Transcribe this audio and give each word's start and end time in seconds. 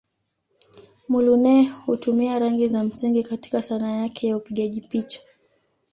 Muluneh 1.07 1.69
hutumia 1.85 2.39
rangi 2.39 2.67
za 2.67 2.83
msingi 2.83 3.23
katika 3.23 3.61
Sanaa 3.61 3.89
yake 3.91 4.27
ya 4.27 4.37
upigaji 4.37 4.81
picha. 4.81 5.21